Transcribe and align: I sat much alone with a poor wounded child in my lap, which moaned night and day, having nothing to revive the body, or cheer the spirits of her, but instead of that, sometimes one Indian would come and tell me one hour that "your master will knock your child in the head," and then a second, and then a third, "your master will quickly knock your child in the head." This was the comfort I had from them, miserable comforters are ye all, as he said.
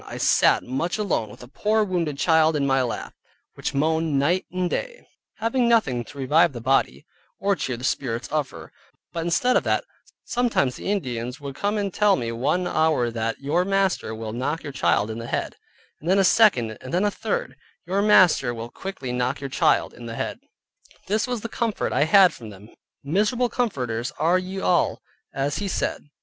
I 0.07 0.17
sat 0.17 0.63
much 0.63 0.97
alone 0.97 1.29
with 1.29 1.43
a 1.43 1.47
poor 1.47 1.83
wounded 1.83 2.17
child 2.17 2.55
in 2.55 2.65
my 2.65 2.81
lap, 2.81 3.13
which 3.53 3.75
moaned 3.75 4.17
night 4.17 4.47
and 4.51 4.67
day, 4.67 5.05
having 5.37 5.67
nothing 5.69 6.03
to 6.05 6.17
revive 6.17 6.53
the 6.53 6.59
body, 6.59 7.05
or 7.37 7.55
cheer 7.55 7.77
the 7.77 7.83
spirits 7.83 8.27
of 8.29 8.49
her, 8.49 8.71
but 9.13 9.23
instead 9.23 9.55
of 9.55 9.63
that, 9.65 9.83
sometimes 10.23 10.79
one 10.79 10.87
Indian 10.87 11.31
would 11.39 11.53
come 11.53 11.77
and 11.77 11.93
tell 11.93 12.15
me 12.15 12.31
one 12.31 12.65
hour 12.65 13.11
that 13.11 13.41
"your 13.41 13.63
master 13.63 14.15
will 14.15 14.33
knock 14.33 14.63
your 14.63 14.71
child 14.73 15.11
in 15.11 15.19
the 15.19 15.27
head," 15.27 15.55
and 15.99 16.09
then 16.09 16.17
a 16.17 16.23
second, 16.23 16.79
and 16.81 16.91
then 16.91 17.05
a 17.05 17.11
third, 17.11 17.55
"your 17.85 18.01
master 18.01 18.55
will 18.55 18.71
quickly 18.71 19.11
knock 19.11 19.39
your 19.39 19.51
child 19.51 19.93
in 19.93 20.07
the 20.07 20.15
head." 20.15 20.39
This 21.05 21.27
was 21.27 21.41
the 21.41 21.47
comfort 21.47 21.93
I 21.93 22.05
had 22.05 22.33
from 22.33 22.49
them, 22.49 22.69
miserable 23.03 23.49
comforters 23.49 24.09
are 24.17 24.39
ye 24.39 24.59
all, 24.59 25.03
as 25.31 25.57
he 25.57 25.67
said. 25.67 26.09